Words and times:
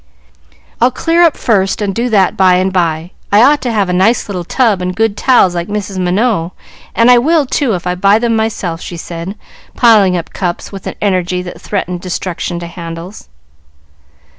"I'll 0.81 0.89
clear 0.89 1.21
up 1.21 1.37
first 1.37 1.79
and 1.79 1.93
do 1.93 2.09
that 2.09 2.35
by 2.35 2.55
and 2.55 2.73
by. 2.73 3.11
I 3.31 3.43
ought 3.43 3.61
to 3.61 3.71
have 3.71 3.87
a 3.87 3.93
nice 3.93 4.27
little 4.27 4.43
tub 4.43 4.81
and 4.81 4.95
good 4.95 5.15
towels, 5.15 5.53
like 5.53 5.67
Mrs. 5.67 5.99
Minot, 5.99 6.53
and 6.95 7.11
I 7.11 7.19
will, 7.19 7.45
too, 7.45 7.75
if 7.75 7.85
I 7.85 7.93
buy 7.93 8.17
them 8.17 8.35
myself," 8.35 8.81
she 8.81 8.97
said, 8.97 9.35
piling 9.75 10.17
up 10.17 10.33
cups 10.33 10.71
with 10.71 10.87
an 10.87 10.95
energy 11.03 11.43
that 11.43 11.61
threatened 11.61 12.01
destruction 12.01 12.57
to 12.61 12.65
handles. 12.65 13.29